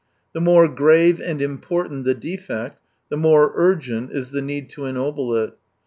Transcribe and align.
The 0.33 0.41
more 0.41 0.67
grave 0.67 1.21
and 1.21 1.39
impfortant 1.43 2.05
the 2.05 2.15
defect, 2.15 2.81
the 3.09 3.17
more 3.17 3.51
urgent 3.53 4.11
is 4.11 4.31
the 4.31 4.41
need 4.41 4.67
to 4.71 4.85
ennoble 4.87 5.35
it. 5.35 5.53